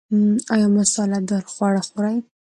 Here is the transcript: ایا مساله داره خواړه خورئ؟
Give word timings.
ایا 0.53 0.67
مساله 0.77 1.19
داره 1.29 1.47
خواړه 1.53 1.81
خورئ؟ 1.87 2.17